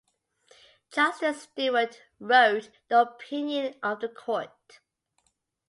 [0.91, 4.79] Justice Stewart wrote the opinion of the court.